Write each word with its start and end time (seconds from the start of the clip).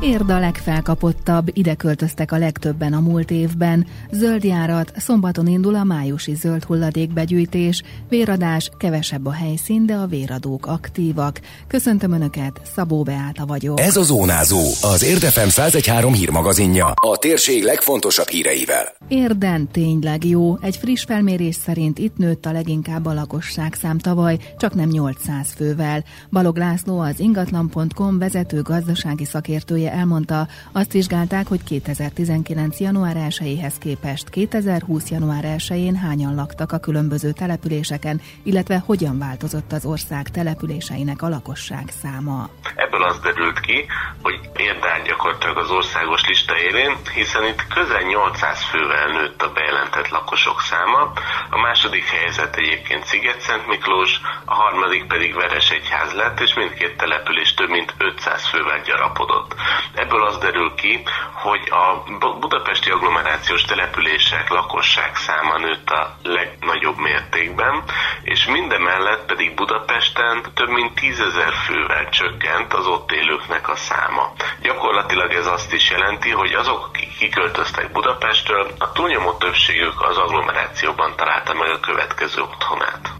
Érd 0.00 0.30
a 0.30 0.38
legfelkapottabb, 0.38 1.50
ide 1.52 1.74
költöztek 1.74 2.32
a 2.32 2.38
legtöbben 2.38 2.92
a 2.92 3.00
múlt 3.00 3.30
évben. 3.30 3.86
Zöld 4.10 4.44
járat, 4.44 4.92
szombaton 4.96 5.46
indul 5.46 5.74
a 5.74 5.84
májusi 5.84 6.34
zöld 6.34 6.64
hulladékbegyűjtés, 6.64 7.82
véradás, 8.08 8.70
kevesebb 8.76 9.26
a 9.26 9.32
helyszín, 9.32 9.86
de 9.86 9.94
a 9.94 10.06
véradók 10.06 10.66
aktívak. 10.66 11.40
Köszöntöm 11.66 12.12
Önöket, 12.12 12.60
Szabó 12.74 13.02
Beáta 13.02 13.46
vagyok. 13.46 13.80
Ez 13.80 13.96
a 13.96 14.02
Zónázó, 14.02 14.60
az 14.82 15.04
Érdefem 15.04 15.48
113 15.48 16.12
hírmagazinja, 16.12 16.86
a 16.94 17.16
térség 17.16 17.62
legfontosabb 17.62 18.28
híreivel. 18.28 18.96
Érden 19.08 19.68
tényleg 19.72 20.24
jó. 20.24 20.56
Egy 20.60 20.76
friss 20.76 21.04
felmérés 21.04 21.54
szerint 21.54 21.98
itt 21.98 22.16
nőtt 22.16 22.46
a 22.46 22.52
leginkább 22.52 23.06
a 23.06 23.14
lakosság 23.14 23.74
szám 23.74 23.98
tavaly, 23.98 24.38
csak 24.58 24.74
nem 24.74 24.88
800 24.88 25.52
fővel. 25.56 26.04
Balog 26.30 26.56
László 26.56 26.98
az 26.98 27.20
ingatlan.com 27.20 28.18
vezető 28.18 28.62
gazdasági 28.62 29.24
szakértője 29.24 29.86
elmondta, 29.98 30.46
azt 30.72 30.92
vizsgálták, 30.92 31.46
hogy 31.46 31.64
2019. 31.64 32.80
január 32.80 33.16
1-hez 33.28 33.74
képest 33.78 34.28
2020. 34.28 35.10
január 35.10 35.44
1-én 35.44 35.96
hányan 35.96 36.34
laktak 36.34 36.72
a 36.72 36.78
különböző 36.78 37.32
településeken, 37.32 38.20
illetve 38.42 38.82
hogyan 38.86 39.18
változott 39.18 39.72
az 39.72 39.84
ország 39.84 40.28
településeinek 40.28 41.22
a 41.22 41.28
lakosság 41.28 41.84
száma. 42.02 42.48
Ebből 42.74 43.02
az 43.02 43.18
derült 43.18 43.60
ki, 43.60 43.86
hogy 44.22 44.48
Érdán 44.58 45.02
gyakorlatilag 45.02 45.56
az 45.56 45.70
országos 45.70 46.26
lista 46.26 46.58
élén, 46.58 46.96
hiszen 47.14 47.44
itt 47.44 47.66
közel 47.66 48.02
800 48.02 48.64
fővel 48.64 49.08
nőtt 49.08 49.42
a 49.42 49.52
bejelentett 49.52 50.08
lakosok 50.08 50.60
száma, 50.60 51.12
a 51.50 51.58
második 51.58 52.04
helyzet 52.04 52.56
egyébként 52.56 53.04
Sziget-Szent 53.04 53.66
Miklós, 53.66 54.20
a 54.44 54.54
harmadik 54.54 55.06
pedig 55.06 55.34
Veresegyház 55.34 56.12
lett, 56.12 56.40
és 56.40 56.54
mindkét 56.54 56.96
település 56.96 57.54
több 57.54 57.68
mint 57.68 57.94
500 57.98 58.46
fővel 58.48 58.80
gyarapodott. 58.80 59.54
Ebből 59.94 60.22
az 60.26 60.38
derül 60.38 60.74
ki, 60.74 61.02
hogy 61.32 61.60
a 61.70 62.02
budapesti 62.40 62.90
agglomerációs 62.90 63.62
települések 63.62 64.48
lakosság 64.48 65.16
száma 65.16 65.58
nőtt 65.58 65.90
a 65.90 66.16
legnagyobb 66.22 66.96
mértékben, 66.98 67.82
és 68.22 68.46
mindemellett 68.46 69.26
pedig 69.26 69.54
Budapesten 69.54 70.42
több 70.54 70.68
mint 70.68 70.94
tízezer 70.94 71.52
fővel 71.52 72.08
csökkent 72.08 72.74
az 72.74 72.86
ott 72.86 73.12
élőknek 73.12 73.68
a 73.68 73.76
száma. 73.76 74.32
Gyakorlatilag 74.62 75.32
ez 75.32 75.46
azt 75.46 75.72
is 75.72 75.90
jelenti, 75.90 76.30
hogy 76.30 76.52
azok, 76.52 76.84
akik 76.86 77.16
kiköltöztek 77.18 77.92
Budapestről, 77.92 78.70
a 78.78 78.92
túlnyomó 78.92 79.32
többségük 79.32 80.02
az 80.02 80.16
agglomerációban 80.16 81.16
találta 81.16 81.54
meg 81.54 81.70
a 81.70 81.80
következő 81.80 82.40
otthonát. 82.42 83.10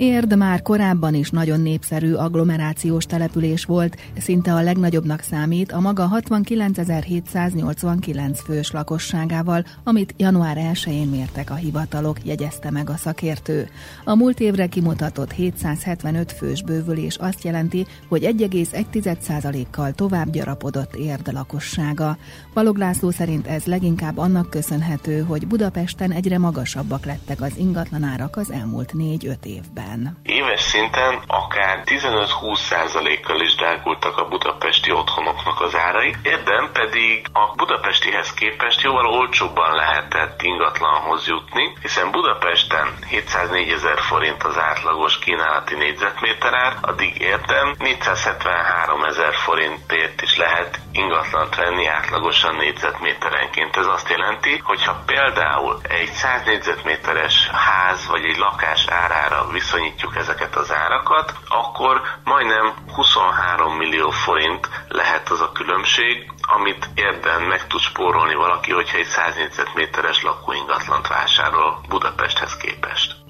Érd 0.00 0.36
már 0.36 0.62
korábban 0.62 1.14
is 1.14 1.30
nagyon 1.30 1.60
népszerű 1.60 2.12
agglomerációs 2.12 3.04
település 3.04 3.64
volt, 3.64 3.96
szinte 4.18 4.54
a 4.54 4.62
legnagyobbnak 4.62 5.20
számít 5.20 5.72
a 5.72 5.80
maga 5.80 6.10
69.789 6.14 8.38
fős 8.44 8.70
lakosságával, 8.70 9.64
amit 9.84 10.14
január 10.16 10.56
1-én 10.72 11.08
mértek 11.08 11.50
a 11.50 11.54
hivatalok, 11.54 12.24
jegyezte 12.24 12.70
meg 12.70 12.90
a 12.90 12.96
szakértő. 12.96 13.68
A 14.04 14.14
múlt 14.14 14.40
évre 14.40 14.66
kimutatott 14.66 15.32
775 15.32 16.32
fős 16.32 16.62
bővülés 16.62 17.16
azt 17.16 17.44
jelenti, 17.44 17.86
hogy 18.08 18.22
1,1%-kal 18.22 19.92
tovább 19.92 20.30
gyarapodott 20.30 20.94
Érd 20.94 21.32
lakossága. 21.32 22.16
Balog 22.54 22.76
László 22.76 23.10
szerint 23.10 23.46
ez 23.46 23.64
leginkább 23.64 24.18
annak 24.18 24.50
köszönhető, 24.50 25.20
hogy 25.20 25.46
Budapesten 25.46 26.12
egyre 26.12 26.38
magasabbak 26.38 27.04
lettek 27.04 27.40
az 27.40 27.52
ingatlanárak 27.56 28.36
az 28.36 28.50
elmúlt 28.50 28.92
4-5 28.96 29.44
évben 29.44 29.88
évben. 29.90 30.18
Éves 30.22 30.60
szinten 30.60 31.22
akár 31.26 31.82
15-20%-kal 31.84 33.40
is 33.40 33.54
drágultak 33.54 34.16
a 34.16 34.28
budapesti 34.28 34.92
otthonoknak 34.92 35.60
az 35.60 35.74
árai, 35.74 36.14
érdem 36.22 36.70
pedig 36.72 37.26
a 37.32 37.54
budapestihez 37.56 38.32
képest 38.34 38.80
jóval 38.80 39.06
olcsóbban 39.06 39.74
lehetett 39.74 40.42
ingatlanhoz 40.42 41.26
jutni, 41.26 41.72
hiszen 41.82 42.10
Budapesten 42.10 42.88
704 43.08 43.68
ezer 43.70 43.98
forint 44.00 44.42
az 44.42 44.58
átlagos 44.58 45.18
kínálati 45.18 45.74
négyzetméter 45.74 46.54
ár, 46.54 46.76
addig 46.80 47.20
érdem 47.20 47.74
473 47.78 49.04
ezer 49.04 49.34
forintért 49.34 50.22
is 50.22 50.36
lehet 50.36 50.80
ingatlant 50.92 51.56
venni 51.56 51.86
átlagosan 51.86 52.54
négyzetméterenként. 52.54 53.76
Ez 53.76 53.86
azt 53.86 54.08
jelenti, 54.08 54.60
hogy 54.64 54.84
ha 54.84 55.02
például 55.06 55.80
egy 55.88 56.10
100 56.10 56.44
négyzetméteres 56.44 57.48
ház 57.52 58.06
vagy 58.06 58.24
egy 58.24 58.36
lakás 58.36 58.86
árára 58.88 59.48
viszonyítjuk 59.52 59.79
viszonyítjuk 59.80 60.16
ezeket 60.16 60.56
az 60.56 60.72
árakat, 60.72 61.32
akkor 61.48 62.00
majdnem 62.24 62.74
23 62.94 63.76
millió 63.76 64.10
forint 64.10 64.68
lehet 64.88 65.28
az 65.30 65.40
a 65.40 65.52
különbség, 65.52 66.32
amit 66.40 66.88
érden 66.94 67.42
meg 67.42 67.66
tud 67.66 67.80
spórolni 67.80 68.34
valaki, 68.34 68.72
hogyha 68.72 68.98
egy 68.98 69.06
100 69.06 69.34
négyzetméteres 69.36 70.22
lakóingatlant 70.22 71.06
vásárol 71.06 71.80
Budapesthez 71.88 72.56
képest. 72.56 73.29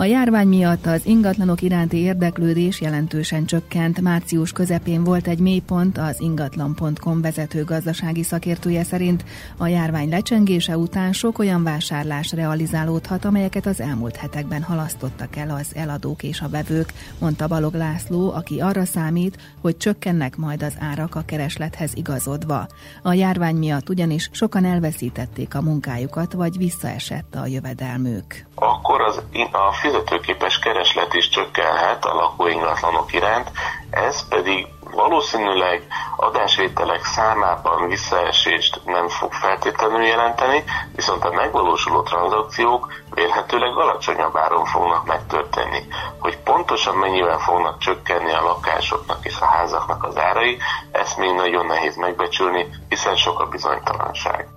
A 0.00 0.04
járvány 0.04 0.48
miatt 0.48 0.86
az 0.86 1.06
ingatlanok 1.06 1.62
iránti 1.62 1.96
érdeklődés 1.96 2.80
jelentősen 2.80 3.44
csökkent. 3.44 4.00
Március 4.00 4.52
közepén 4.52 5.04
volt 5.04 5.26
egy 5.26 5.38
mélypont, 5.38 5.98
az 5.98 6.20
ingatlan.com 6.20 7.20
vezető 7.20 7.64
gazdasági 7.64 8.22
szakértője 8.22 8.84
szerint 8.84 9.24
a 9.56 9.66
járvány 9.66 10.08
lecsengése 10.08 10.76
után 10.76 11.12
sok 11.12 11.38
olyan 11.38 11.62
vásárlás 11.62 12.32
realizálódhat, 12.32 13.24
amelyeket 13.24 13.66
az 13.66 13.80
elmúlt 13.80 14.16
hetekben 14.16 14.62
halasztottak 14.62 15.36
el 15.36 15.50
az 15.50 15.70
eladók 15.74 16.22
és 16.22 16.40
a 16.40 16.48
vevők, 16.48 16.92
mondta 17.18 17.46
Balog 17.46 17.74
László, 17.74 18.32
aki 18.32 18.60
arra 18.60 18.84
számít, 18.84 19.38
hogy 19.60 19.76
csökkennek 19.76 20.36
majd 20.36 20.62
az 20.62 20.74
árak 20.78 21.14
a 21.14 21.22
kereslethez 21.26 21.92
igazodva. 21.94 22.66
A 23.02 23.12
járvány 23.12 23.56
miatt 23.56 23.88
ugyanis 23.88 24.28
sokan 24.32 24.64
elveszítették 24.64 25.54
a 25.54 25.62
munkájukat, 25.62 26.32
vagy 26.32 26.56
visszaesett 26.56 27.34
a 27.34 27.46
jövedelmük. 27.46 28.48
Akkor 28.62 29.00
az, 29.00 29.22
a 29.52 29.72
fizetőképes 29.72 30.58
kereslet 30.58 31.14
is 31.14 31.28
csökkenhet 31.28 32.04
a 32.04 32.14
lakóingatlanok 32.14 33.12
iránt, 33.12 33.50
ez 33.90 34.28
pedig 34.28 34.66
valószínűleg 34.90 35.86
adásvételek 36.16 37.04
számában 37.04 37.88
visszaesést 37.88 38.80
nem 38.84 39.08
fog 39.08 39.32
feltétlenül 39.32 40.02
jelenteni, 40.02 40.64
viszont 40.94 41.24
a 41.24 41.32
megvalósuló 41.32 42.02
tranzakciók 42.02 42.92
vélhetőleg 43.10 43.76
alacsonyabb 43.76 44.36
áron 44.36 44.64
fognak 44.64 45.06
megtörténni. 45.06 45.86
Hogy 46.18 46.38
pontosan 46.38 46.96
mennyivel 46.96 47.38
fognak 47.38 47.78
csökkenni 47.78 48.32
a 48.32 48.42
lakásoknak 48.42 49.24
és 49.24 49.40
a 49.40 49.46
házaknak 49.46 50.04
az 50.04 50.18
árai, 50.18 50.58
ezt 50.92 51.18
még 51.18 51.32
nagyon 51.34 51.66
nehéz 51.66 51.96
megbecsülni, 51.96 52.68
hiszen 52.88 53.16
sok 53.16 53.40
a 53.40 53.46
bizonytalanság. 53.46 54.48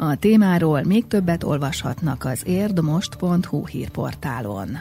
A 0.00 0.16
témáról 0.16 0.82
még 0.82 1.06
többet 1.06 1.44
olvashatnak 1.44 2.24
az 2.24 2.42
érdmost.hu 2.46 3.66
hírportálon. 3.66 4.78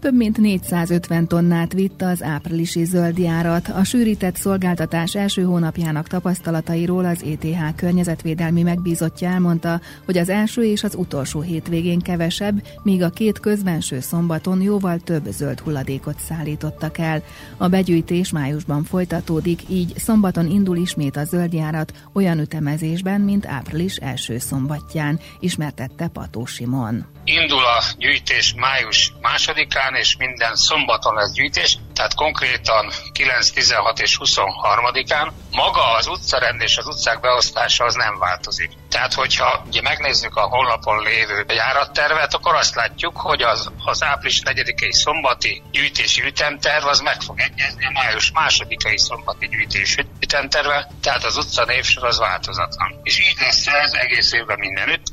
Több 0.00 0.14
mint 0.14 0.38
450 0.38 1.28
tonnát 1.28 1.72
vitt 1.72 2.02
az 2.02 2.22
áprilisi 2.22 2.84
zöldjárat. 2.84 3.68
A 3.68 3.84
sűrített 3.84 4.36
szolgáltatás 4.36 5.14
első 5.14 5.42
hónapjának 5.42 6.06
tapasztalatairól 6.06 7.04
az 7.04 7.22
ETH 7.22 7.76
környezetvédelmi 7.76 8.62
megbízottja 8.62 9.28
elmondta, 9.28 9.80
hogy 10.04 10.18
az 10.18 10.28
első 10.28 10.64
és 10.64 10.82
az 10.82 10.94
utolsó 10.94 11.40
hétvégén 11.40 11.98
kevesebb, 11.98 12.62
míg 12.82 13.02
a 13.02 13.10
két 13.10 13.40
közbenső 13.40 14.00
szombaton 14.00 14.60
jóval 14.60 14.98
több 14.98 15.26
zöld 15.30 15.58
hulladékot 15.60 16.18
szállítottak 16.18 16.98
el. 16.98 17.22
A 17.56 17.68
begyűjtés 17.68 18.30
májusban 18.30 18.84
folytatódik, 18.84 19.60
így 19.68 19.92
szombaton 19.96 20.46
indul 20.46 20.76
ismét 20.76 21.16
a 21.16 21.24
zöldjárat 21.24 21.92
olyan 22.12 22.38
ütemezésben, 22.38 23.20
mint 23.20 23.46
április 23.46 23.96
első 23.96 24.38
szombatján, 24.38 25.20
ismertette 25.40 26.06
Pató 26.06 26.46
Simon. 26.46 27.06
Indul 27.24 27.64
a 27.64 27.82
gyűjtés 27.98 28.54
május 28.54 29.12
másodikán, 29.20 29.87
és 29.94 30.16
minden 30.16 30.56
szombaton 30.56 31.14
lesz 31.14 31.32
gyűjtés, 31.32 31.78
tehát 31.94 32.14
konkrétan 32.14 32.90
9, 33.12 33.50
16 33.50 34.00
és 34.00 34.18
23-án. 34.24 35.30
Maga 35.50 35.92
az 35.92 36.06
utcarend 36.06 36.60
és 36.60 36.76
az 36.76 36.86
utcák 36.86 37.20
beosztása 37.20 37.84
az 37.84 37.94
nem 37.94 38.18
változik. 38.18 38.70
Tehát, 38.90 39.14
hogyha 39.14 39.64
ugye 39.66 39.82
megnézzük 39.82 40.36
a 40.36 40.48
honlapon 40.48 41.02
lévő 41.02 41.44
járattervet, 41.48 42.34
akkor 42.34 42.54
azt 42.54 42.74
látjuk, 42.74 43.16
hogy 43.16 43.42
az, 43.42 43.70
az 43.84 44.02
április 44.02 44.42
4-i 44.44 44.90
szombati 44.90 45.62
gyűjtési 45.70 46.22
ütemterv 46.22 46.86
az 46.86 47.00
meg 47.00 47.20
fog 47.20 47.40
egyezni 47.40 47.86
a 47.86 47.90
május 47.90 48.30
másodikai 48.32 48.98
szombati 48.98 49.48
gyűjtési 49.48 50.06
ütemterve, 50.20 50.90
tehát 51.02 51.24
az 51.24 51.36
utca 51.36 51.64
névsor 51.64 52.04
az 52.04 52.18
változatlan. 52.18 53.00
És 53.02 53.18
így 53.18 53.36
lesz 53.40 53.66
ez 53.66 53.92
egész 53.92 54.32
évben 54.32 54.58
mindenütt. 54.58 55.06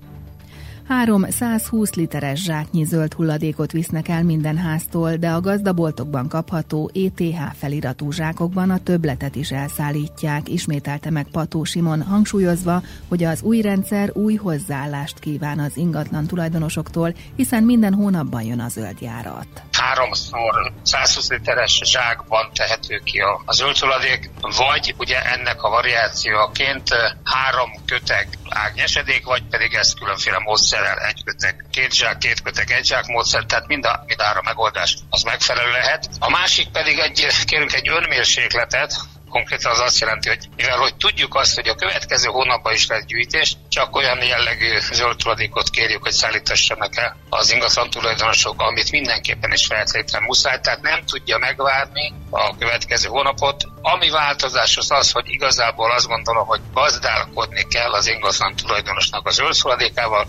Három 0.88 1.30
120 1.30 1.94
literes 1.94 2.44
zsáknyi 2.44 2.84
zöld 2.84 3.14
hulladékot 3.14 3.72
visznek 3.72 4.08
el 4.08 4.24
minden 4.24 4.58
háztól, 4.58 5.16
de 5.16 5.30
a 5.30 5.40
gazdaboltokban 5.40 6.28
kapható 6.28 6.92
ETH 6.94 7.58
feliratú 7.60 8.12
zsákokban 8.12 8.70
a 8.70 8.84
többletet 8.84 9.36
is 9.36 9.52
elszállítják, 9.52 10.50
ismételte 10.50 11.10
meg 11.10 11.28
Pató 11.32 11.64
Simon, 11.64 12.02
hangsúlyozva, 12.02 12.82
hogy 13.08 13.24
az 13.24 13.42
új 13.42 13.62
rendszer 13.62 14.10
új 14.14 14.36
hozzáállást 14.36 15.20
kíván 15.20 15.60
az 15.60 15.78
ingatlan 15.78 16.28
tulajdonosoktól, 16.28 17.14
hiszen 17.36 17.64
minden 17.64 17.94
hónapban 17.94 18.44
jön 18.44 18.60
a 18.60 18.68
zöld 18.68 19.02
járat. 19.02 19.48
Háromszor 19.72 20.74
120 20.82 21.30
literes 21.30 21.82
zsákban 21.84 22.50
tehető 22.54 23.02
ki 23.04 23.20
a, 23.20 23.42
a 23.46 23.54
zöld 23.54 23.78
hulladék, 23.78 24.30
vagy 24.42 24.96
ugye 24.98 25.22
ennek 25.22 25.64
a 25.64 25.70
variációként 25.70 26.90
három 27.24 27.70
köteg 27.86 28.28
ágnyesedék, 28.50 29.26
vagy 29.26 29.44
pedig 29.50 29.74
ezt 29.74 30.00
különféle 30.00 30.40
módszerrel 30.40 31.00
egy 31.00 31.24
köteg, 31.24 31.66
két 31.72 31.94
zsák, 31.94 32.18
két 32.18 32.42
köteg, 32.42 32.72
egy 32.72 32.86
zsák 32.86 33.06
módszer, 33.06 33.44
tehát 33.46 33.68
mind 33.68 33.86
a, 33.86 34.04
mind 34.08 34.20
a 34.20 34.42
megoldás 34.44 34.98
az 35.10 35.24
megfelelő 35.24 35.72
lehet. 35.72 36.10
A 36.20 36.30
másik 36.30 36.70
pedig 36.70 36.98
egy, 37.00 37.28
kérünk 37.46 37.74
egy 37.74 37.90
önmérsékletet, 37.90 38.94
konkrétan 39.36 39.72
az 39.72 39.80
azt 39.80 40.00
jelenti, 40.00 40.28
hogy 40.28 40.50
mivel 40.56 40.78
hogy 40.78 40.96
tudjuk 40.96 41.36
azt, 41.36 41.56
hogy 41.56 41.68
a 41.68 41.76
következő 41.76 42.28
hónapban 42.30 42.74
is 42.74 42.88
lesz 42.88 43.06
gyűjtés, 43.06 43.58
csak 43.70 43.96
olyan 43.96 44.24
jellegű 44.24 44.78
zöld 44.92 45.18
tulajdonikot 45.18 45.70
kérjük, 45.70 46.02
hogy 46.02 46.12
szállítassanak 46.12 46.98
el 46.98 47.18
az 47.30 47.52
ingatlan 47.52 47.90
tulajdonosok, 47.90 48.62
amit 48.62 48.92
mindenképpen 48.92 49.52
is 49.52 49.66
feltétlenül 49.66 50.28
muszáj, 50.28 50.60
tehát 50.60 50.82
nem 50.82 51.06
tudja 51.06 51.38
megvárni 51.38 52.14
a 52.30 52.58
következő 52.58 53.08
hónapot. 53.08 53.64
Ami 53.82 54.10
változás 54.10 54.78
az 54.78 54.92
az, 54.92 55.12
hogy 55.12 55.30
igazából 55.30 55.92
azt 55.92 56.08
gondolom, 56.08 56.46
hogy 56.48 56.62
gazdálkodni 56.74 57.68
kell 57.68 57.92
az 57.92 58.08
ingatlan 58.08 58.56
tulajdonosnak 58.56 59.28
a 59.28 59.32
zöld 59.32 59.56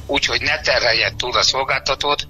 úgyhogy 0.07 0.41
ne 0.41 0.61
terhelje 0.61 1.13
túl 1.17 1.37
a 1.37 1.43
szolgáltatót, 1.43 2.29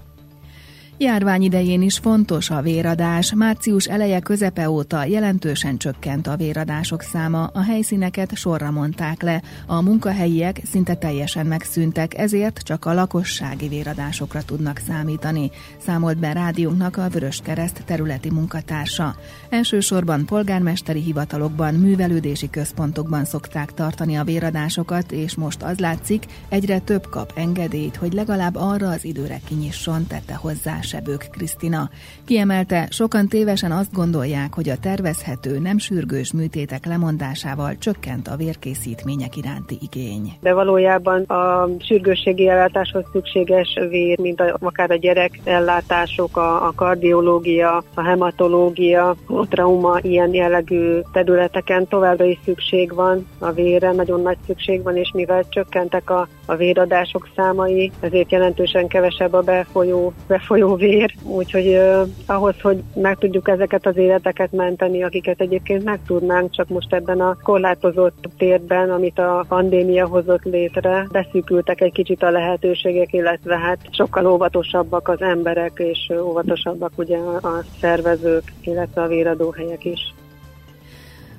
Járvány 0.98 1.43
idején 1.43 1.82
is 1.82 1.98
fontos 1.98 2.50
a 2.50 2.60
véradás. 2.60 3.34
Március 3.34 3.84
eleje 3.84 4.20
közepe 4.20 4.70
óta 4.70 5.04
jelentősen 5.04 5.76
csökkent 5.76 6.26
a 6.26 6.37
véradások 6.37 7.02
száma, 7.02 7.50
a 7.52 7.62
helyszíneket 7.62 8.37
sorra 8.37 8.70
mondták 8.70 9.22
le, 9.22 9.43
a 9.66 9.81
munkahelyiek 9.81 10.60
szinte 10.70 10.94
teljesen 10.94 11.46
megszűntek, 11.46 12.19
ezért 12.19 12.58
csak 12.58 12.84
a 12.84 12.94
lakossági 12.94 13.69
véradásokra 13.69 14.43
tudnak 14.43 14.81
számítani, 14.87 15.50
számolt 15.78 16.19
be 16.19 16.32
rádiónknak 16.32 16.96
a 16.96 17.08
Vörös 17.08 17.40
Kereszt 17.42 17.82
területi 17.84 18.31
munkatársa. 18.31 19.16
Elsősorban 19.49 20.26
polgármesteri 20.26 21.00
hivatalokban, 21.00 21.75
művelődési 21.75 22.50
központokban 22.50 23.25
szokták 23.25 23.75
tartani 23.75 24.16
a 24.16 24.25
véradásokat, 24.25 25.12
és 25.12 25.34
most 25.34 25.62
az 25.62 25.78
látszik, 25.78 26.25
egyre 26.49 26.78
több 26.78 27.06
kap 27.10 27.32
engedélyt, 27.34 27.96
hogy 27.96 28.12
legalább 28.12 28.54
arra 28.54 28.88
az 28.88 29.04
időre 29.04 29.40
kinyisson, 29.44 30.06
tette 30.06 30.34
hozzá 30.34 30.81
Sebők 30.86 31.26
Krisztina. 31.30 31.90
Kiemelte, 32.24 32.86
sokan 32.90 33.28
tévesen 33.28 33.72
azt 33.72 33.92
gondolják, 33.92 34.54
hogy 34.54 34.68
a 34.68 34.76
tervezhető, 34.76 35.58
nem 35.58 35.78
sürgős 35.78 36.32
műtétek 36.32 36.86
lemondásával 36.86 37.76
csökkent 37.78 38.28
a 38.28 38.36
vérkészítmények 38.36 39.36
iránti 39.36 39.78
igény. 39.80 40.32
De 40.40 40.52
valójában 40.52 41.22
a 41.22 41.68
sürgősségi 41.78 42.48
ellátáshoz 42.48 43.04
szükséges 43.12 43.78
vér, 43.88 44.18
mint 44.18 44.40
a, 44.40 44.56
akár 44.60 44.90
a 44.90 44.96
gyerek 44.96 45.40
ellátások, 45.44 46.36
a, 46.36 46.66
a 46.66 46.72
kardiológia, 46.74 47.84
a 47.94 48.02
hematológia, 48.02 49.08
a 49.26 49.46
trauma 49.48 49.98
ilyen 50.02 50.34
jellegű 50.34 51.00
területeken 51.12 51.88
továbbra 51.88 52.24
is 52.24 52.38
szükség 52.44 52.94
van 52.94 53.26
a 53.38 53.52
vérre, 53.52 53.92
nagyon 53.92 54.22
nagy 54.22 54.36
szükség 54.46 54.82
van, 54.82 54.96
és 54.96 55.10
mivel 55.14 55.48
csökkentek 55.48 56.10
a, 56.10 56.28
a 56.46 56.54
véradások 56.54 57.28
számai, 57.36 57.92
ezért 58.00 58.32
jelentősen 58.32 58.86
kevesebb 58.86 59.32
a 59.32 59.40
befolyó, 59.40 60.12
befolyó 60.26 60.75
vér, 60.76 61.14
úgyhogy 61.23 61.67
uh, 61.67 62.08
ahhoz, 62.26 62.55
hogy 62.62 62.82
meg 62.94 63.19
tudjuk 63.19 63.49
ezeket 63.49 63.87
az 63.87 63.96
életeket 63.96 64.52
menteni, 64.52 65.02
akiket 65.02 65.40
egyébként 65.40 65.84
meg 65.84 66.00
tudnánk, 66.06 66.50
csak 66.50 66.69
most 66.69 66.93
ebben 66.94 67.20
a 67.20 67.37
korlátozott 67.43 68.28
térben, 68.38 68.90
amit 68.90 69.19
a 69.19 69.44
pandémia 69.49 70.06
hozott 70.06 70.44
létre, 70.44 71.06
beszűkültek 71.12 71.81
egy 71.81 71.93
kicsit 71.93 72.23
a 72.23 72.31
lehetőségek, 72.31 73.12
illetve 73.12 73.58
hát 73.58 73.78
sokkal 73.90 74.26
óvatosabbak 74.26 75.08
az 75.08 75.20
emberek, 75.20 75.73
és 75.76 76.12
óvatosabbak 76.20 76.93
ugye 76.96 77.17
a 77.19 77.64
szervezők, 77.81 78.52
illetve 78.61 79.02
a 79.02 79.06
véradóhelyek 79.06 79.84
is. 79.84 80.14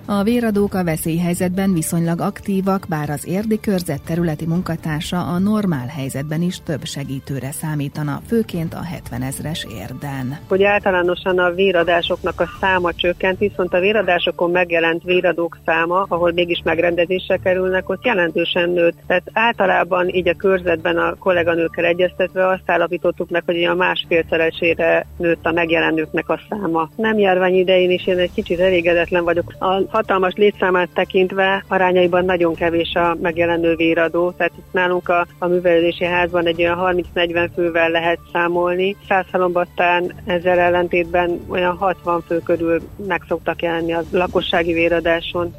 A 0.10 0.24
véradók 0.24 0.74
a 0.74 0.84
veszélyhelyzetben 0.84 1.74
viszonylag 1.74 2.22
aktívak, 2.22 2.86
bár 2.90 3.10
az 3.10 3.28
érdi 3.28 3.60
körzet 3.60 4.02
területi 4.02 4.46
munkatársa 4.46 5.18
a 5.18 5.40
normál 5.40 5.88
helyzetben 5.88 6.42
is 6.42 6.62
több 6.64 6.86
segítőre 6.86 7.52
számítana, 7.52 8.22
főként 8.28 8.74
a 8.74 8.84
70 8.84 9.22
ezres 9.22 9.68
érden. 9.80 10.38
Hogy 10.48 10.64
általánosan 10.64 11.40
a 11.40 11.52
véradásoknak 11.52 12.42
a 12.42 12.50
száma 12.60 12.94
csökkent, 12.94 13.40
viszont 13.40 13.74
a 13.74 13.80
véradásokon 13.80 14.52
megjelent 14.52 15.04
véradók 15.04 15.58
száma, 15.66 16.06
ahol 16.10 16.32
mégis 16.32 16.62
megrendezésre 16.64 17.38
kerülnek, 17.38 17.90
ott 17.90 18.06
jelentősen 18.06 18.70
nőtt. 18.70 18.98
Tehát 19.08 19.30
általában 19.34 20.08
így 20.08 20.28
a 20.28 20.36
körzetben 20.36 20.98
a 20.98 21.16
kolléganőkkel 21.16 21.86
egyeztetve 21.86 22.48
azt 22.48 22.70
állapítottuk 22.70 23.30
meg, 23.30 23.44
hogy 23.46 23.64
a 23.64 23.76
másfélszeresére 23.76 25.06
nőtt 25.18 25.46
a 25.46 25.52
megjelenőknek 25.52 26.30
a 26.30 26.40
száma. 26.50 26.90
Nem 26.96 27.18
járvány 27.18 27.56
idején 27.56 27.92
is 27.92 28.08
én 28.08 28.18
egy 28.18 28.34
kicsit 28.34 28.60
elégedetlen 28.60 29.24
vagyok. 29.24 29.54
A 29.60 29.97
hatalmas 29.98 30.34
létszámát 30.34 30.90
tekintve 30.94 31.64
arányaiban 31.68 32.26
nagyon 32.26 32.56
kevés 32.56 32.94
a 32.94 33.18
megjelenő 33.22 33.76
véradó, 33.76 34.32
tehát 34.32 34.54
itt 34.58 34.72
nálunk 34.74 35.10
a, 35.10 35.28
a 35.40 35.48
művelődési 35.48 36.06
házban 36.06 36.46
egy 36.46 36.62
olyan 36.62 37.06
30-40 37.16 37.50
fővel 37.56 37.90
lehet 37.90 38.20
számolni. 38.32 38.96
Százhalombattán 39.08 40.14
ezzel 40.26 40.60
ellentétben 40.60 41.40
olyan 41.48 41.78
60 41.78 42.22
fő 42.22 42.40
körül 42.40 42.82
meg 43.08 43.22
szoktak 43.28 43.62
jelenni 43.62 43.94
a 43.94 44.04
lakossági 44.12 44.74
véradáson. 44.74 45.56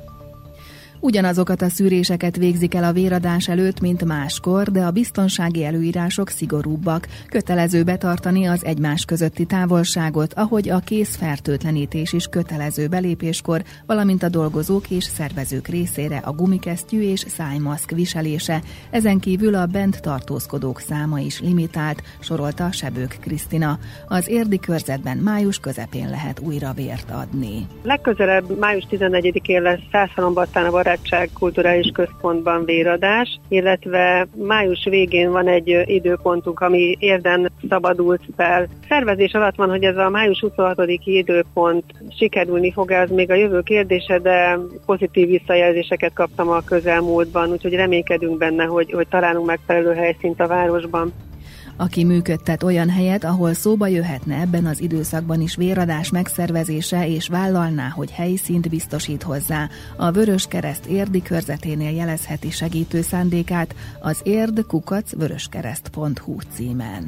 Ugyanazokat 1.00 1.62
a 1.62 1.68
szűréseket 1.68 2.36
végzik 2.36 2.74
el 2.74 2.84
a 2.84 2.92
véradás 2.92 3.48
előtt, 3.48 3.80
mint 3.80 4.04
máskor, 4.04 4.70
de 4.70 4.80
a 4.80 4.90
biztonsági 4.90 5.64
előírások 5.64 6.28
szigorúbbak. 6.28 7.06
Kötelező 7.28 7.82
betartani 7.82 8.46
az 8.46 8.64
egymás 8.64 9.04
közötti 9.04 9.44
távolságot, 9.44 10.34
ahogy 10.34 10.68
a 10.68 10.78
készfertőtlenítés 10.78 12.12
is 12.12 12.26
kötelező 12.26 12.86
belépéskor, 12.86 13.62
valamint 13.86 14.22
a 14.22 14.28
dolgozók 14.28 14.90
és 14.90 15.04
szervezők 15.04 15.66
részére 15.66 16.16
a 16.16 16.32
gumikesztyű 16.32 17.00
és 17.00 17.20
szájmaszk 17.20 17.90
viselése. 17.90 18.60
Ezen 18.90 19.18
kívül 19.18 19.54
a 19.54 19.66
bent 19.66 20.00
tartózkodók 20.00 20.80
száma 20.80 21.18
is 21.18 21.40
limitált, 21.40 22.02
sorolta 22.20 22.72
Sebők 22.72 23.16
Krisztina. 23.20 23.78
Az 24.08 24.28
érdi 24.28 24.58
körzetben 24.58 25.16
május 25.16 25.58
közepén 25.58 26.10
lehet 26.10 26.40
újra 26.40 26.72
vért 26.72 27.10
adni. 27.10 27.66
Legközelebb 27.82 28.58
május 28.58 28.86
14-én 28.90 29.62
lesz 29.62 29.80
Szászalombattán 29.92 30.64
a 30.64 30.70
Barátság 30.88 31.30
Kulturális 31.38 31.90
Központban 31.90 32.64
véradás, 32.64 33.40
illetve 33.48 34.26
május 34.34 34.84
végén 34.84 35.30
van 35.30 35.48
egy 35.48 35.82
időpontunk, 35.84 36.60
ami 36.60 36.96
érden 36.98 37.52
szabadult 37.68 38.20
fel. 38.36 38.68
Szervezés 38.88 39.32
alatt 39.32 39.56
van, 39.56 39.70
hogy 39.70 39.84
ez 39.84 39.96
a 39.96 40.08
május 40.08 40.40
26. 40.40 40.78
időpont 41.04 41.84
sikerülni 42.18 42.72
fog, 42.72 42.90
ez 42.90 43.10
még 43.10 43.30
a 43.30 43.34
jövő 43.34 43.60
kérdése, 43.60 44.18
de 44.18 44.58
pozitív 44.86 45.28
visszajelzéseket 45.28 46.12
kaptam 46.12 46.48
a 46.48 46.64
közelmúltban, 46.64 47.50
úgyhogy 47.50 47.74
reménykedünk 47.74 48.38
benne, 48.38 48.64
hogy, 48.64 48.92
hogy 48.92 49.08
találunk 49.08 49.46
megfelelő 49.46 49.92
helyszínt 49.94 50.40
a 50.40 50.46
városban 50.46 51.12
aki 51.78 52.04
működtet 52.04 52.62
olyan 52.62 52.90
helyet, 52.90 53.24
ahol 53.24 53.54
szóba 53.54 53.86
jöhetne 53.86 54.40
ebben 54.40 54.66
az 54.66 54.80
időszakban 54.80 55.40
is 55.40 55.56
véradás 55.56 56.10
megszervezése, 56.10 57.08
és 57.08 57.28
vállalná, 57.28 57.88
hogy 57.88 58.10
helyszínt 58.10 58.68
biztosít 58.68 59.22
hozzá. 59.22 59.68
A 59.96 60.10
Vörös 60.10 60.46
Kereszt 60.46 60.86
érdi 60.86 61.22
körzeténél 61.22 61.90
jelezheti 61.90 62.50
segítő 62.50 63.02
szándékát 63.02 63.74
az 64.00 64.20
érdkukac 64.22 65.12
vöröskereszt.hu 65.12 66.36
címen. 66.54 67.04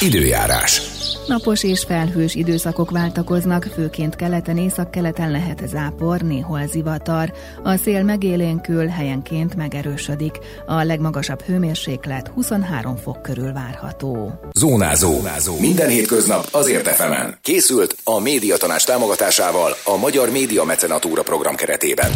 Időjárás. 0.00 0.82
Napos 1.26 1.62
és 1.64 1.84
felhős 1.86 2.34
időszakok 2.34 2.90
váltakoznak, 2.90 3.68
főként 3.74 4.16
keleten, 4.16 4.58
északkeleten 4.58 5.30
lehet 5.30 5.62
zápor, 5.66 6.20
néhol 6.20 6.66
zivatar. 6.66 7.32
A 7.62 7.76
szél 7.76 8.02
megélénkül, 8.02 8.86
helyenként 8.86 9.56
megerősödik. 9.56 10.38
A 10.66 10.82
legmagasabb 10.82 11.42
hőmérséklet 11.42 12.28
23 12.28 12.96
fok 12.96 13.22
körül 13.22 13.52
várható. 13.52 14.40
Zónázó. 14.52 15.12
Zónázó. 15.12 15.58
Minden 15.58 15.88
hétköznap 15.88 16.48
azért 16.50 16.86
efemen. 16.86 17.38
Készült 17.42 17.96
a 18.04 18.20
médiatanás 18.20 18.84
támogatásával 18.84 19.76
a 19.84 19.96
Magyar 19.96 20.30
Média 20.30 20.64
Mecenatúra 20.64 21.22
program 21.22 21.54
keretében. 21.54 22.12